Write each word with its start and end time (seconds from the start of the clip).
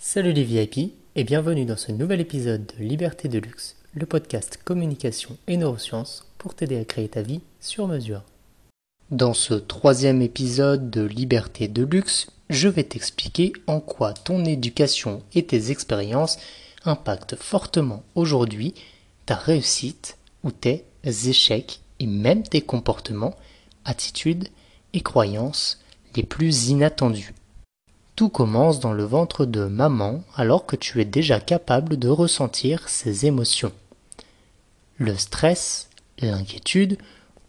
Salut 0.00 0.32
les 0.32 0.44
VIP 0.44 0.92
et 1.16 1.24
bienvenue 1.24 1.64
dans 1.64 1.76
ce 1.76 1.90
nouvel 1.90 2.20
épisode 2.20 2.64
de 2.66 2.84
Liberté 2.84 3.26
de 3.26 3.40
Luxe, 3.40 3.74
le 3.94 4.06
podcast 4.06 4.56
communication 4.64 5.36
et 5.48 5.56
neurosciences 5.56 6.24
pour 6.38 6.54
t'aider 6.54 6.78
à 6.78 6.84
créer 6.84 7.08
ta 7.08 7.20
vie 7.20 7.40
sur 7.58 7.88
mesure. 7.88 8.22
Dans 9.10 9.34
ce 9.34 9.54
troisième 9.54 10.22
épisode 10.22 10.88
de 10.88 11.02
Liberté 11.02 11.66
de 11.66 11.82
Luxe, 11.82 12.28
je 12.48 12.68
vais 12.68 12.84
t'expliquer 12.84 13.52
en 13.66 13.80
quoi 13.80 14.12
ton 14.12 14.44
éducation 14.44 15.20
et 15.34 15.44
tes 15.44 15.72
expériences 15.72 16.38
impactent 16.84 17.34
fortement 17.34 18.04
aujourd'hui 18.14 18.74
ta 19.26 19.34
réussite 19.34 20.16
ou 20.44 20.52
tes 20.52 20.84
échecs 21.02 21.80
et 21.98 22.06
même 22.06 22.44
tes 22.44 22.60
comportements, 22.60 23.34
attitudes 23.84 24.46
et 24.92 25.00
croyances 25.00 25.82
les 26.14 26.22
plus 26.22 26.68
inattendus. 26.68 27.34
Tout 28.18 28.30
commence 28.30 28.80
dans 28.80 28.92
le 28.92 29.04
ventre 29.04 29.44
de 29.44 29.66
maman 29.66 30.24
alors 30.34 30.66
que 30.66 30.74
tu 30.74 31.00
es 31.00 31.04
déjà 31.04 31.38
capable 31.38 31.96
de 31.96 32.08
ressentir 32.08 32.88
ces 32.88 33.26
émotions. 33.26 33.70
Le 34.96 35.16
stress, 35.16 35.88
l'inquiétude, 36.18 36.98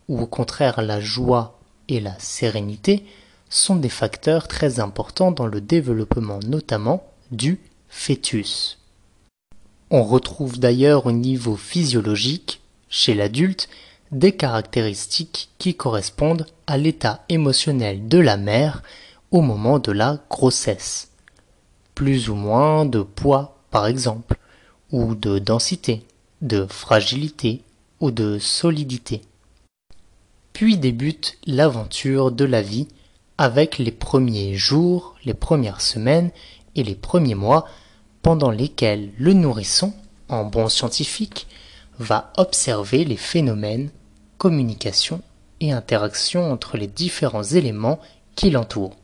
ou 0.10 0.22
au 0.22 0.28
contraire 0.28 0.84
la 0.84 1.02
joie 1.02 1.60
et 1.88 2.00
la 2.00 2.14
sérénité 2.20 3.04
sont 3.50 3.78
des 3.78 3.90
facteurs 3.90 4.48
très 4.48 4.80
importants 4.80 5.32
dans 5.32 5.48
le 5.48 5.60
développement 5.60 6.38
notamment 6.46 7.04
du 7.32 7.60
fœtus. 7.88 8.78
On 9.90 10.04
retrouve 10.04 10.60
d'ailleurs 10.60 11.08
au 11.08 11.12
niveau 11.12 11.56
physiologique, 11.56 12.62
chez 12.90 13.16
l'adulte, 13.16 13.70
des 14.12 14.34
caractéristiques 14.34 15.50
qui 15.58 15.74
correspondent 15.74 16.46
à 16.68 16.78
l'état 16.78 17.26
émotionnel 17.28 18.08
de 18.08 18.20
la 18.20 18.38
mère 18.38 18.84
au 19.32 19.42
moment 19.42 19.80
de 19.80 19.92
la 19.92 20.20
grossesse. 20.30 21.12
Plus 21.96 22.30
ou 22.30 22.36
moins 22.36 22.86
de 22.86 23.02
poids, 23.02 23.58
par 23.72 23.88
exemple, 23.88 24.38
ou 24.92 25.16
de 25.16 25.40
densité, 25.40 26.06
de 26.42 26.66
fragilité 26.66 27.64
ou 28.00 28.12
de 28.12 28.40
solidité. 28.40 29.22
Puis 30.54 30.78
débute 30.78 31.38
l'aventure 31.46 32.32
de 32.32 32.46
la 32.46 32.62
vie 32.62 32.88
avec 33.38 33.78
les 33.78 33.92
premiers 33.92 34.56
jours, 34.56 35.16
les 35.24 35.34
premières 35.34 35.82
semaines 35.82 36.32
et 36.76 36.84
les 36.84 36.96
premiers 36.96 37.36
mois 37.36 37.66
pendant 38.22 38.52
lesquels 38.52 39.12
le 39.18 39.34
nourrisson, 39.34 39.94
en 40.28 40.44
bon 40.44 40.68
scientifique, 40.68 41.48
va 42.00 42.34
observer 42.38 43.06
les 43.06 43.18
phénomènes, 43.18 43.90
communication 44.38 45.22
et 45.60 45.72
interaction 45.72 46.52
entre 46.52 46.78
les 46.78 46.88
différents 46.88 47.44
éléments 47.44 48.00
qui 48.36 48.50
l'entourent. 48.50 48.99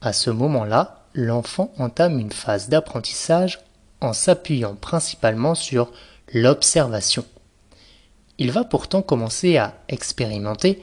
À 0.00 0.12
ce 0.12 0.30
moment-là, 0.30 1.06
l'enfant 1.14 1.72
entame 1.78 2.18
une 2.18 2.32
phase 2.32 2.68
d'apprentissage 2.68 3.60
en 4.00 4.12
s'appuyant 4.12 4.74
principalement 4.74 5.54
sur 5.54 5.90
l'observation. 6.32 7.24
Il 8.38 8.52
va 8.52 8.64
pourtant 8.64 9.02
commencer 9.02 9.56
à 9.56 9.74
expérimenter 9.88 10.82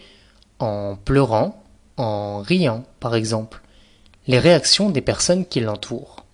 en 0.59 0.95
pleurant, 0.95 1.63
en 1.97 2.39
riant 2.39 2.83
par 2.99 3.15
exemple, 3.15 3.61
les 4.27 4.39
réactions 4.39 4.89
des 4.89 5.01
personnes 5.01 5.45
qui 5.45 5.59
l'entourent. 5.59 6.25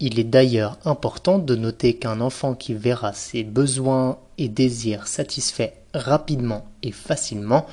Il 0.00 0.18
est 0.18 0.24
d'ailleurs 0.24 0.78
important 0.84 1.38
de 1.38 1.54
noter 1.54 1.96
qu'un 1.96 2.20
enfant 2.20 2.54
qui 2.54 2.74
verra 2.74 3.12
ses 3.12 3.44
besoins 3.44 4.18
et 4.38 4.48
désirs 4.48 5.06
satisfaits 5.06 5.72
rapidement 5.94 6.64
et 6.82 6.92
facilement 6.92 7.66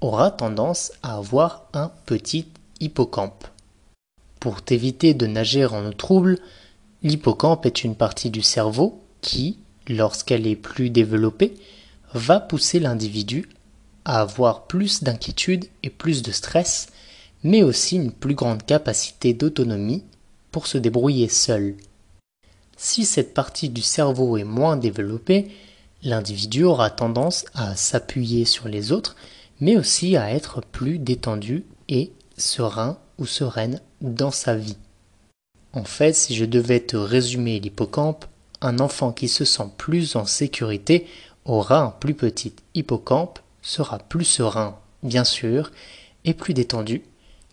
aura 0.00 0.30
tendance 0.30 0.92
à 1.02 1.16
avoir 1.16 1.64
un 1.72 1.90
petit 2.06 2.46
hippocampe. 2.80 3.44
Pour 4.44 4.60
t'éviter 4.60 5.14
de 5.14 5.26
nager 5.26 5.64
en 5.64 5.86
eau 5.86 5.94
trouble, 5.94 6.36
l'hippocampe 7.02 7.64
est 7.64 7.82
une 7.82 7.94
partie 7.94 8.28
du 8.28 8.42
cerveau 8.42 9.02
qui, 9.22 9.56
lorsqu'elle 9.88 10.46
est 10.46 10.54
plus 10.54 10.90
développée, 10.90 11.54
va 12.12 12.40
pousser 12.40 12.78
l'individu 12.78 13.48
à 14.04 14.20
avoir 14.20 14.66
plus 14.66 15.02
d'inquiétude 15.02 15.64
et 15.82 15.88
plus 15.88 16.20
de 16.20 16.30
stress, 16.30 16.88
mais 17.42 17.62
aussi 17.62 17.96
une 17.96 18.12
plus 18.12 18.34
grande 18.34 18.66
capacité 18.66 19.32
d'autonomie 19.32 20.04
pour 20.50 20.66
se 20.66 20.76
débrouiller 20.76 21.30
seul. 21.30 21.74
Si 22.76 23.06
cette 23.06 23.32
partie 23.32 23.70
du 23.70 23.80
cerveau 23.80 24.36
est 24.36 24.44
moins 24.44 24.76
développée, 24.76 25.48
l'individu 26.02 26.64
aura 26.64 26.90
tendance 26.90 27.46
à 27.54 27.76
s'appuyer 27.76 28.44
sur 28.44 28.68
les 28.68 28.92
autres, 28.92 29.16
mais 29.60 29.78
aussi 29.78 30.18
à 30.18 30.30
être 30.30 30.60
plus 30.60 30.98
détendu 30.98 31.64
et 31.88 32.12
serein 32.36 32.98
ou 33.18 33.26
sereine 33.26 33.80
dans 34.00 34.30
sa 34.30 34.54
vie. 34.56 34.76
En 35.72 35.84
fait, 35.84 36.12
si 36.12 36.34
je 36.34 36.44
devais 36.44 36.80
te 36.80 36.96
résumer 36.96 37.58
l'hippocampe, 37.60 38.26
un 38.60 38.78
enfant 38.78 39.12
qui 39.12 39.28
se 39.28 39.44
sent 39.44 39.68
plus 39.76 40.16
en 40.16 40.24
sécurité 40.24 41.06
aura 41.44 41.80
un 41.80 41.90
plus 41.90 42.14
petit 42.14 42.54
hippocampe, 42.74 43.38
sera 43.60 43.98
plus 43.98 44.24
serein, 44.24 44.78
bien 45.02 45.24
sûr, 45.24 45.70
et 46.24 46.34
plus 46.34 46.54
détendu 46.54 47.02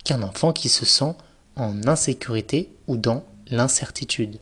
qu'un 0.03 0.21
enfant 0.21 0.53
qui 0.53 0.69
se 0.69 0.85
sent 0.85 1.15
en 1.55 1.87
insécurité 1.87 2.69
ou 2.87 2.97
dans 2.97 3.23
l'incertitude. 3.47 4.39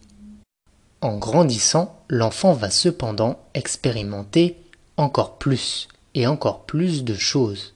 En 1.02 1.18
grandissant, 1.18 2.04
l'enfant 2.10 2.54
va 2.54 2.70
cependant 2.70 3.40
expérimenter 3.54 4.58
encore 4.98 5.38
plus 5.38 5.88
et 6.14 6.28
encore 6.28 6.66
plus 6.66 7.04
de 7.04 7.14
choses. 7.14 7.74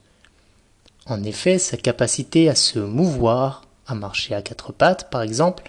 En 1.06 1.22
effet, 1.22 1.58
sa 1.58 1.76
capacité 1.76 2.48
à 2.48 2.54
se 2.54 2.78
mouvoir, 2.78 3.66
à 3.86 3.94
marcher 3.94 4.34
à 4.34 4.42
quatre 4.42 4.72
pattes 4.72 5.10
par 5.10 5.22
exemple, 5.22 5.64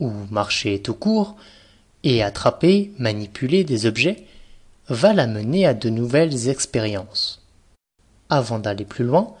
ou 0.00 0.10
marcher 0.30 0.82
tout 0.82 0.94
court, 0.94 1.36
et 2.02 2.22
attraper, 2.22 2.90
manipuler 2.98 3.62
des 3.62 3.86
objets, 3.86 4.26
va 4.88 5.12
l'amener 5.12 5.66
à 5.66 5.74
de 5.74 5.88
nouvelles 5.88 6.48
expériences. 6.48 7.40
Avant 8.28 8.58
d'aller 8.58 8.84
plus 8.84 9.04
loin, 9.04 9.34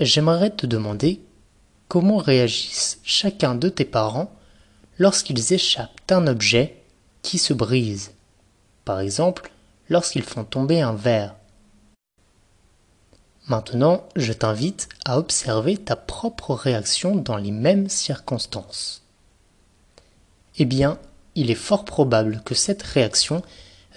j'aimerais 0.00 0.50
te 0.50 0.66
demander 0.66 1.20
comment 1.88 2.16
réagissent 2.16 2.98
chacun 3.04 3.54
de 3.54 3.68
tes 3.68 3.84
parents 3.84 4.32
lorsqu'ils 4.98 5.52
échappent 5.52 6.10
un 6.10 6.26
objet 6.26 6.76
qui 7.22 7.38
se 7.38 7.52
brise. 7.52 8.12
Par 8.84 9.00
exemple, 9.00 9.50
lorsqu'ils 9.90 10.22
font 10.22 10.44
tomber 10.44 10.80
un 10.80 10.94
verre 10.94 11.34
Maintenant, 13.50 14.06
je 14.14 14.32
t'invite 14.32 14.88
à 15.04 15.18
observer 15.18 15.76
ta 15.76 15.96
propre 15.96 16.54
réaction 16.54 17.16
dans 17.16 17.36
les 17.36 17.50
mêmes 17.50 17.88
circonstances. 17.88 19.02
Eh 20.58 20.64
bien, 20.64 21.00
il 21.34 21.50
est 21.50 21.56
fort 21.56 21.84
probable 21.84 22.42
que 22.44 22.54
cette 22.54 22.84
réaction 22.84 23.42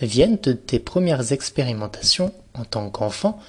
vienne 0.01 0.39
de 0.41 0.53
tes 0.53 0.79
premières 0.79 1.33
expérimentations 1.33 2.33
en 2.55 2.65
tant 2.65 2.89
qu'enfant 2.89 3.39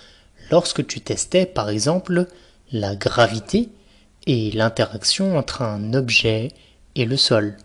lorsque 0.51 0.87
tu 0.87 1.01
testais 1.01 1.47
par 1.47 1.71
exemple 1.71 2.27
la 2.71 2.97
gravité 2.97 3.71
et 4.27 4.51
l'interaction 4.51 5.39
entre 5.39 5.63
un 5.63 5.95
objet 5.95 6.53
et 6.97 7.07
le 7.07 7.17
sol. 7.17 7.57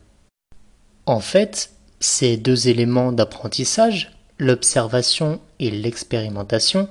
En 1.06 1.20
fait, 1.20 1.72
ces 2.00 2.38
deux 2.38 2.70
éléments 2.70 3.12
d'apprentissage, 3.12 4.14
l'observation 4.38 5.42
et 5.60 5.72
l'expérimentation, 5.72 6.88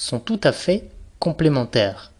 sont 0.00 0.18
tout 0.18 0.40
à 0.44 0.52
fait 0.52 0.88
complémentaires. 1.18 2.10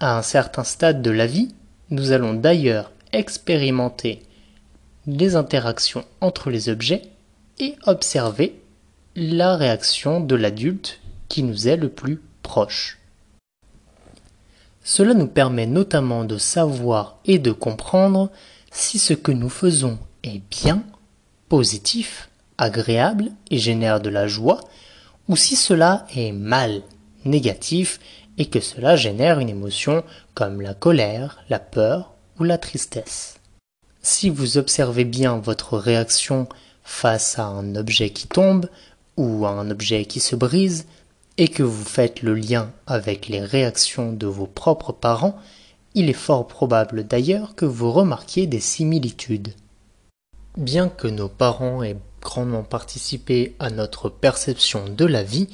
À 0.00 0.18
un 0.18 0.22
certain 0.22 0.64
stade 0.64 1.00
de 1.00 1.12
la 1.12 1.26
vie, 1.26 1.54
nous 1.90 2.10
allons 2.10 2.34
d'ailleurs 2.34 2.90
expérimenter 3.12 4.22
les 5.06 5.36
interactions 5.36 6.04
entre 6.20 6.50
les 6.50 6.68
objets 6.68 7.02
et 7.60 7.76
observer 7.86 8.60
la 9.14 9.56
réaction 9.56 10.18
de 10.20 10.34
l'adulte 10.34 11.00
qui 11.28 11.44
nous 11.44 11.68
est 11.68 11.76
le 11.76 11.88
plus 11.88 12.20
proche. 12.42 12.98
Cela 14.82 15.14
nous 15.14 15.28
permet 15.28 15.66
notamment 15.66 16.24
de 16.24 16.36
savoir 16.36 17.18
et 17.26 17.38
de 17.38 17.52
comprendre 17.52 18.32
si 18.72 18.98
ce 18.98 19.14
que 19.14 19.32
nous 19.32 19.50
faisons 19.50 20.00
est 20.24 20.42
bien, 20.50 20.82
positif, 21.48 22.28
agréable 22.58 23.30
et 23.52 23.58
génère 23.58 24.00
de 24.00 24.10
la 24.10 24.26
joie, 24.26 24.60
ou 25.28 25.36
si 25.36 25.56
cela 25.56 26.06
est 26.14 26.32
mal, 26.32 26.82
négatif, 27.24 28.00
et 28.38 28.46
que 28.46 28.60
cela 28.60 28.96
génère 28.96 29.40
une 29.40 29.48
émotion 29.48 30.04
comme 30.34 30.60
la 30.60 30.74
colère, 30.74 31.38
la 31.48 31.58
peur 31.58 32.14
ou 32.38 32.44
la 32.44 32.58
tristesse. 32.58 33.38
Si 34.00 34.30
vous 34.30 34.58
observez 34.58 35.04
bien 35.04 35.38
votre 35.38 35.76
réaction 35.76 36.48
face 36.84 37.38
à 37.38 37.44
un 37.44 37.74
objet 37.74 38.10
qui 38.10 38.28
tombe 38.28 38.68
ou 39.16 39.44
à 39.44 39.50
un 39.50 39.70
objet 39.70 40.04
qui 40.04 40.20
se 40.20 40.36
brise, 40.36 40.86
et 41.38 41.48
que 41.48 41.62
vous 41.62 41.84
faites 41.84 42.22
le 42.22 42.34
lien 42.34 42.72
avec 42.86 43.28
les 43.28 43.40
réactions 43.40 44.12
de 44.12 44.26
vos 44.26 44.46
propres 44.46 44.92
parents, 44.92 45.38
il 45.94 46.10
est 46.10 46.12
fort 46.12 46.46
probable 46.46 47.06
d'ailleurs 47.06 47.54
que 47.54 47.64
vous 47.64 47.92
remarquiez 47.92 48.46
des 48.46 48.60
similitudes. 48.60 49.54
Bien 50.56 50.88
que 50.88 51.06
nos 51.06 51.28
parents 51.28 51.82
aient 51.82 51.96
grandement 52.20 52.62
participé 52.62 53.54
à 53.58 53.70
notre 53.70 54.08
perception 54.08 54.88
de 54.88 55.04
la 55.04 55.22
vie, 55.22 55.48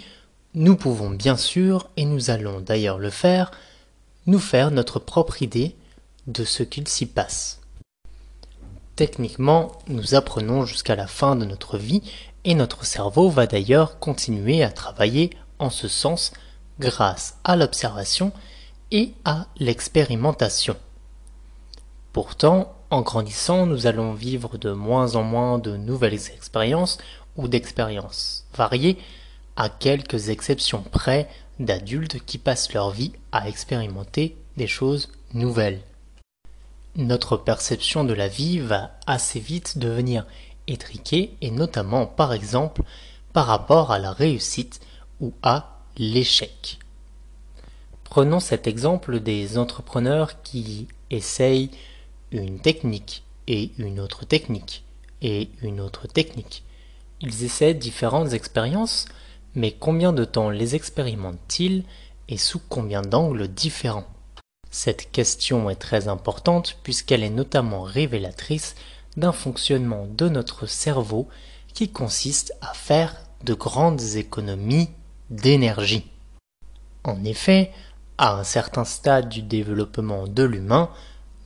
nous 0.55 0.77
pouvons 0.77 1.11
bien 1.11 1.37
sûr, 1.37 1.91
et 1.97 2.05
nous 2.05 2.31
allons 2.31 2.61
d'ailleurs 2.61 2.99
le 2.99 3.11
faire, 3.11 3.51
nous 4.27 4.39
faire 4.39 4.71
notre 4.71 4.99
propre 4.99 5.43
idée 5.43 5.75
de 6.27 6.45
ce 6.45 6.63
qu'il 6.63 6.89
s'y 6.89 7.07
passe. 7.07 7.61
Techniquement, 8.97 9.73
nous 9.89 10.15
apprenons 10.15 10.65
jusqu'à 10.65 10.95
la 10.95 11.09
fin 11.09 11.35
de 11.35 11.45
notre 11.45 11.79
vie 11.79 12.03
et 12.45 12.55
notre 12.55 12.85
cerveau 12.85 13.29
va 13.29 13.47
d'ailleurs 13.47 13.99
continuer 13.99 14.63
à 14.63 14.71
travailler 14.71 15.31
en 15.59 15.71
ce 15.71 15.89
sens 15.89 16.33
grâce 16.79 17.39
à 17.43 17.57
l'observation 17.57 18.33
et 18.91 19.13
à 19.25 19.47
l'expérimentation. 19.59 20.77
Pourtant, 22.13 22.77
en 22.95 23.03
grandissant, 23.03 23.67
nous 23.67 23.89
allons 23.89 24.13
vivre 24.13 24.57
de 24.57 24.71
moins 24.71 25.17
en 25.17 25.25
moins 25.25 25.59
de 25.59 25.77
nouvelles 25.77 26.15
expériences 26.15 26.99
ou 27.37 27.49
d'expériences 27.49 28.47
variées, 28.55 28.99
à 29.57 29.69
quelques 29.69 30.29
exceptions 30.29 30.85
près 30.93 31.29
d'adultes 31.59 32.25
qui 32.25 32.39
passent 32.39 32.73
leur 32.73 32.91
vie 32.91 33.11
à 33.33 33.49
expérimenter 33.49 34.37
des 34.57 34.69
choses 34.69 35.11
nouvelles. 35.33 35.81
Notre 36.95 37.37
perception 37.37 38.05
de 38.05 38.15
la 38.15 38.29
vie 38.29 38.61
va 38.61 38.93
assez 39.09 39.41
vite 39.41 39.79
devenir 39.79 40.25
étriquée 40.69 41.35
et 41.41 41.51
notamment 41.51 42.07
par 42.07 42.33
exemple 42.33 42.83
par 43.33 43.47
rapport 43.47 43.91
à 43.91 43.99
la 43.99 44.13
réussite 44.13 44.81
ou 45.21 45.33
à 45.43 45.81
l'échec. 45.97 46.79
Prenons 48.05 48.39
cet 48.39 48.69
exemple 48.69 49.19
des 49.19 49.59
entrepreneurs 49.59 50.41
qui 50.43 50.87
essayent 51.11 51.71
une 52.43 52.61
technique 52.61 53.25
et 53.47 53.73
une 53.79 54.01
autre 54.01 54.25
technique 54.25 54.85
et 55.23 55.51
une 55.63 55.81
autre 55.81 56.07
technique. 56.07 56.65
Ils 57.21 57.45
essaient 57.45 57.75
différentes 57.75 58.33
expériences, 58.33 59.07
mais 59.55 59.73
combien 59.73 60.13
de 60.13 60.25
temps 60.25 60.51
les 60.51 60.75
expérimentent-ils 60.75 61.85
et 62.29 62.37
sous 62.37 62.61
combien 62.69 63.03
d'angles 63.03 63.49
différents? 63.49 64.07
Cette 64.71 65.13
question 65.13 65.71
est 65.71 65.77
très 65.77 66.09
importante 66.09 66.79
puisqu'elle 66.83 67.23
est 67.23 67.31
notamment 67.31 67.83
révélatrice 67.83 68.75
d'un 69.17 69.33
fonctionnement 69.33 70.07
de 70.11 70.29
notre 70.29 70.67
cerveau 70.67 71.29
qui 71.73 71.91
consiste 71.91 72.53
à 72.61 72.75
faire 72.75 73.15
de 73.45 73.55
grandes 73.55 74.03
économies 74.17 74.91
d'énergie. 75.31 76.11
En 77.05 77.23
effet, 77.25 77.71
à 78.19 78.35
un 78.35 78.45
certain 78.45 78.85
stade 78.85 79.29
du 79.29 79.43
développement 79.43 80.27
de 80.27 80.43
l'humain, 80.43 80.91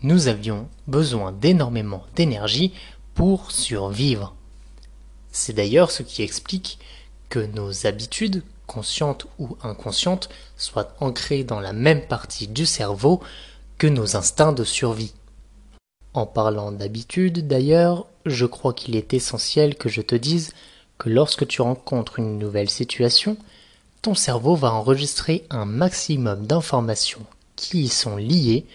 nous 0.02 0.28
avions 0.28 0.68
besoin 0.86 1.32
d'énormément 1.32 2.04
d'énergie 2.14 2.72
pour 3.14 3.50
survivre. 3.50 4.34
C'est 5.32 5.52
d'ailleurs 5.52 5.90
ce 5.90 6.02
qui 6.02 6.22
explique 6.22 6.78
que 7.28 7.40
nos 7.40 7.86
habitudes 7.86 8.42
conscientes 8.68 9.26
ou 9.40 9.56
inconscientes, 9.64 10.28
soient 10.56 10.94
ancrées 11.00 11.42
dans 11.42 11.58
la 11.58 11.72
même 11.72 12.02
partie 12.06 12.46
du 12.46 12.66
cerveau 12.66 13.20
que 13.78 13.88
nos 13.88 14.14
instincts 14.14 14.52
de 14.52 14.62
survie. 14.62 15.14
En 16.14 16.26
parlant 16.26 16.70
d'habitude, 16.70 17.48
d'ailleurs, 17.48 18.06
je 18.24 18.46
crois 18.46 18.74
qu'il 18.74 18.94
est 18.94 19.14
essentiel 19.14 19.74
que 19.74 19.88
je 19.88 20.02
te 20.02 20.14
dise 20.14 20.52
que 20.98 21.08
lorsque 21.08 21.46
tu 21.48 21.62
rencontres 21.62 22.20
une 22.20 22.38
nouvelle 22.38 22.70
situation, 22.70 23.36
ton 24.02 24.14
cerveau 24.14 24.54
va 24.54 24.72
enregistrer 24.72 25.44
un 25.50 25.64
maximum 25.64 26.46
d'informations 26.46 27.24
qui 27.56 27.82
y 27.82 27.88
sont 27.88 28.16
liées 28.16 28.66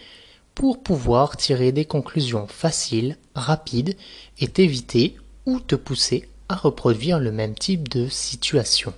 pour 0.56 0.82
pouvoir 0.82 1.38
tirer 1.38 1.72
des 1.72 1.86
conclusions 1.86 2.48
faciles, 2.48 3.18
rapides 3.36 3.96
et 4.40 4.48
t'éviter 4.48 5.18
ou 5.46 5.60
te 5.60 5.76
pousser 5.76 6.30
à 6.50 6.56
reproduire 6.56 7.20
le 7.20 7.32
même 7.32 7.56
type 7.56 7.90
de 7.90 8.08
situation. 8.08 8.94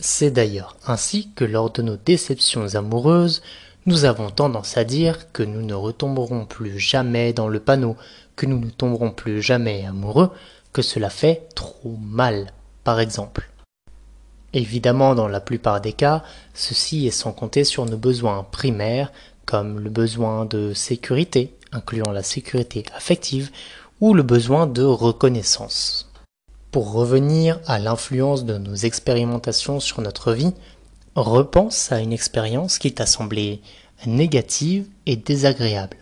C'est 0.00 0.30
d'ailleurs 0.30 0.76
ainsi 0.86 1.30
que 1.34 1.44
lors 1.44 1.70
de 1.70 1.82
nos 1.82 1.96
déceptions 1.96 2.74
amoureuses, 2.74 3.42
nous 3.86 4.04
avons 4.04 4.30
tendance 4.30 4.76
à 4.76 4.84
dire 4.84 5.32
que 5.32 5.42
nous 5.42 5.62
ne 5.62 5.74
retomberons 5.74 6.46
plus 6.46 6.78
jamais 6.78 7.32
dans 7.32 7.48
le 7.48 7.60
panneau, 7.60 7.96
que 8.36 8.46
nous 8.46 8.58
ne 8.58 8.70
tomberons 8.70 9.10
plus 9.10 9.42
jamais 9.42 9.84
amoureux, 9.84 10.30
que 10.72 10.82
cela 10.82 11.10
fait 11.10 11.48
trop 11.54 11.96
mal, 12.00 12.52
par 12.84 13.00
exemple. 13.00 13.48
Évidemment, 14.54 15.14
dans 15.14 15.28
la 15.28 15.40
plupart 15.40 15.80
des 15.80 15.92
cas, 15.92 16.22
ceci 16.54 17.06
est 17.06 17.10
sans 17.10 17.32
compter 17.32 17.64
sur 17.64 17.86
nos 17.86 17.96
besoins 17.96 18.46
primaires, 18.50 19.10
comme 19.52 19.80
le 19.80 19.90
besoin 19.90 20.46
de 20.46 20.72
sécurité, 20.72 21.54
incluant 21.72 22.10
la 22.10 22.22
sécurité 22.22 22.86
affective, 22.94 23.50
ou 24.00 24.14
le 24.14 24.22
besoin 24.22 24.66
de 24.66 24.82
reconnaissance. 24.82 26.10
Pour 26.70 26.92
revenir 26.92 27.60
à 27.66 27.78
l'influence 27.78 28.46
de 28.46 28.56
nos 28.56 28.74
expérimentations 28.74 29.78
sur 29.78 30.00
notre 30.00 30.32
vie, 30.32 30.54
repense 31.16 31.92
à 31.92 32.00
une 32.00 32.14
expérience 32.14 32.78
qui 32.78 32.94
t'a 32.94 33.04
semblé 33.04 33.60
négative 34.06 34.86
et 35.04 35.16
désagréable. 35.16 35.98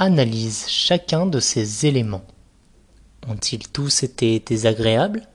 Analyse 0.00 0.66
chacun 0.66 1.26
de 1.26 1.38
ces 1.38 1.86
éléments. 1.86 2.26
Ont-ils 3.28 3.68
tous 3.68 4.02
été 4.02 4.40
désagréables? 4.40 5.28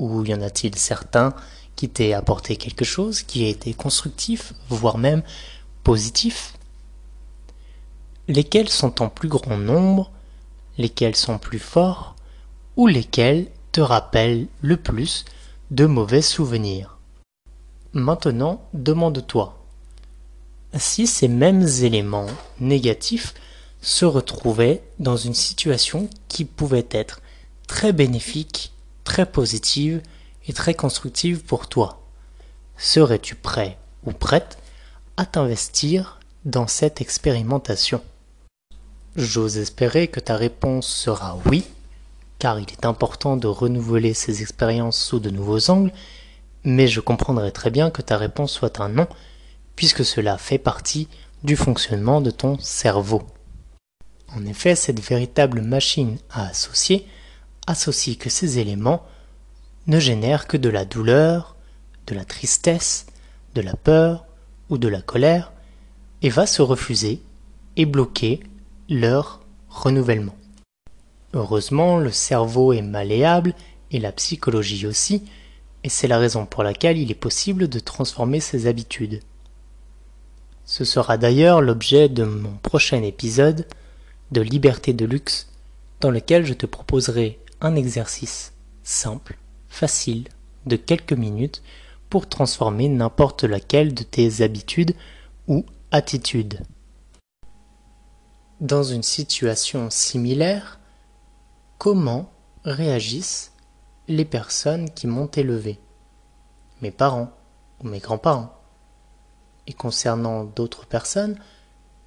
Ou 0.00 0.24
y 0.24 0.34
en 0.34 0.42
a-t-il 0.42 0.74
certains 0.74 1.36
qui 1.76 1.88
t'aient 1.88 2.14
apporté 2.14 2.56
quelque 2.56 2.84
chose, 2.84 3.22
qui 3.22 3.44
a 3.44 3.48
été 3.48 3.74
constructif, 3.74 4.54
voire 4.68 4.98
même 4.98 5.22
positif 5.84 6.54
Lesquels 8.28 8.70
sont 8.70 9.02
en 9.02 9.08
plus 9.08 9.28
grand 9.28 9.58
nombre 9.58 10.10
Lesquels 10.78 11.16
sont 11.16 11.38
plus 11.38 11.58
forts 11.58 12.16
ou 12.76 12.86
lesquels 12.86 13.46
te 13.72 13.80
rappellent 13.80 14.46
le 14.60 14.76
plus 14.76 15.24
de 15.70 15.86
mauvais 15.86 16.22
souvenirs? 16.22 16.98
Maintenant, 17.92 18.62
demande-toi, 18.74 19.64
si 20.74 21.06
ces 21.06 21.28
mêmes 21.28 21.66
éléments 21.82 22.26
négatifs 22.60 23.32
se 23.80 24.04
retrouvaient 24.04 24.82
dans 24.98 25.16
une 25.16 25.34
situation 25.34 26.10
qui 26.28 26.44
pouvait 26.44 26.88
être 26.90 27.20
très 27.66 27.92
bénéfique, 27.92 28.72
très 29.04 29.24
positive 29.24 30.02
très 30.52 30.74
constructive 30.74 31.42
pour 31.44 31.68
toi, 31.68 32.02
serais-tu 32.76 33.34
prêt 33.34 33.78
ou 34.04 34.12
prête 34.12 34.58
à 35.16 35.26
t'investir 35.26 36.20
dans 36.44 36.66
cette 36.66 37.00
expérimentation? 37.00 38.02
J'ose 39.16 39.56
espérer 39.56 40.08
que 40.08 40.20
ta 40.20 40.36
réponse 40.36 40.86
sera 40.86 41.38
oui, 41.46 41.64
car 42.38 42.60
il 42.60 42.70
est 42.70 42.84
important 42.84 43.36
de 43.36 43.46
renouveler 43.46 44.12
ces 44.12 44.42
expériences 44.42 44.98
sous 44.98 45.20
de 45.20 45.30
nouveaux 45.30 45.70
angles, 45.70 45.92
mais 46.64 46.86
je 46.86 47.00
comprendrais 47.00 47.52
très 47.52 47.70
bien 47.70 47.90
que 47.90 48.02
ta 48.02 48.18
réponse 48.18 48.52
soit 48.52 48.80
un 48.80 48.90
non, 48.90 49.06
puisque 49.74 50.04
cela 50.04 50.36
fait 50.36 50.58
partie 50.58 51.08
du 51.44 51.56
fonctionnement 51.56 52.20
de 52.20 52.30
ton 52.30 52.58
cerveau. 52.58 53.22
En 54.34 54.44
effet, 54.44 54.74
cette 54.74 55.00
véritable 55.00 55.62
machine 55.62 56.18
à 56.30 56.48
associer 56.48 57.06
associe 57.66 58.18
que 58.18 58.28
ces 58.28 58.58
éléments 58.58 59.02
ne 59.86 60.00
génèrent 60.00 60.46
que 60.46 60.56
de 60.56 60.68
la 60.68 60.84
douleur, 60.84 61.56
de 62.06 62.14
la 62.14 62.24
tristesse, 62.24 63.06
de 63.54 63.60
la 63.60 63.74
peur 63.74 64.26
ou 64.68 64.78
de 64.78 64.88
la 64.88 65.00
colère, 65.00 65.52
et 66.22 66.28
va 66.28 66.46
se 66.46 66.62
refuser 66.62 67.20
et 67.76 67.86
bloquer 67.86 68.40
leur 68.88 69.40
renouvellement. 69.68 70.36
Heureusement, 71.34 71.98
le 71.98 72.10
cerveau 72.10 72.72
est 72.72 72.82
malléable 72.82 73.54
et 73.90 73.98
la 73.98 74.12
psychologie 74.12 74.86
aussi, 74.86 75.24
et 75.84 75.88
c'est 75.88 76.08
la 76.08 76.18
raison 76.18 76.46
pour 76.46 76.62
laquelle 76.62 76.98
il 76.98 77.10
est 77.10 77.14
possible 77.14 77.68
de 77.68 77.78
transformer 77.78 78.40
ses 78.40 78.66
habitudes. 78.66 79.20
Ce 80.64 80.84
sera 80.84 81.16
d'ailleurs 81.16 81.60
l'objet 81.60 82.08
de 82.08 82.24
mon 82.24 82.56
prochain 82.56 83.02
épisode 83.02 83.66
de 84.32 84.40
Liberté 84.40 84.92
de 84.92 85.04
luxe, 85.04 85.48
dans 86.00 86.10
lequel 86.10 86.44
je 86.44 86.54
te 86.54 86.66
proposerai 86.66 87.38
un 87.60 87.76
exercice 87.76 88.52
simple, 88.82 89.38
facile, 89.76 90.28
de 90.64 90.76
quelques 90.76 91.12
minutes 91.12 91.62
pour 92.08 92.28
transformer 92.28 92.88
n'importe 92.88 93.44
laquelle 93.44 93.92
de 93.92 94.02
tes 94.02 94.42
habitudes 94.42 94.96
ou 95.48 95.64
attitudes. 95.90 96.62
Dans 98.60 98.82
une 98.82 99.02
situation 99.02 99.90
similaire, 99.90 100.80
comment 101.76 102.30
réagissent 102.64 103.52
les 104.08 104.24
personnes 104.24 104.88
qui 104.90 105.06
m'ont 105.06 105.26
élevé, 105.26 105.78
mes 106.80 106.90
parents 106.90 107.30
ou 107.80 107.88
mes 107.88 107.98
grands-parents? 107.98 108.52
Et 109.66 109.74
concernant 109.74 110.44
d'autres 110.44 110.86
personnes, 110.86 111.38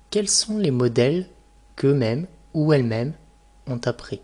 quels 0.10 0.30
sont 0.30 0.58
les 0.58 0.72
modèles 0.72 1.30
qu'eux-mêmes 1.76 2.26
ou 2.56 2.74
elles-mêmes 2.74 3.14
ont 3.68 3.82
appris? 3.86 4.22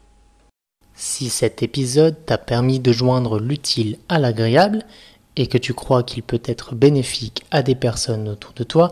Si 0.95 1.29
cet 1.29 1.61
épisode 1.61 2.15
t'a 2.25 2.37
permis 2.37 2.79
de 2.79 2.91
joindre 2.91 3.39
l'utile 3.39 3.97
à 4.07 4.17
l'agréable 4.17 4.85
et 5.35 5.47
que 5.47 5.57
tu 5.57 5.73
crois 5.73 6.03
qu'il 6.03 6.23
peut 6.23 6.41
être 6.45 6.73
bénéfique 6.73 7.43
à 7.51 7.61
des 7.61 7.75
personnes 7.75 8.29
autour 8.29 8.53
de 8.53 8.63
toi, 8.63 8.91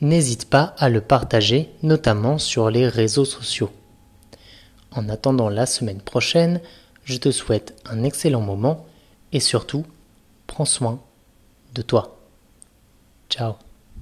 n'hésite 0.00 0.48
pas 0.48 0.74
à 0.78 0.88
le 0.88 1.02
partager, 1.02 1.70
notamment 1.82 2.38
sur 2.38 2.70
les 2.70 2.88
réseaux 2.88 3.26
sociaux. 3.26 3.70
En 4.90 5.10
attendant 5.10 5.50
la 5.50 5.66
semaine 5.66 6.00
prochaine, 6.00 6.60
je 7.04 7.18
te 7.18 7.30
souhaite 7.30 7.74
un 7.84 8.02
excellent 8.02 8.40
moment 8.40 8.86
et 9.32 9.40
surtout, 9.40 9.84
prends 10.46 10.64
soin 10.64 11.00
de 11.74 11.82
toi. 11.82 12.16
Ciao 13.28 13.65